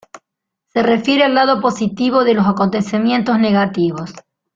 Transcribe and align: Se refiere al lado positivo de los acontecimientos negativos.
Se 0.73 0.81
refiere 0.81 1.25
al 1.25 1.35
lado 1.35 1.61
positivo 1.61 2.23
de 2.23 2.33
los 2.33 2.47
acontecimientos 2.47 3.37
negativos. 3.39 4.11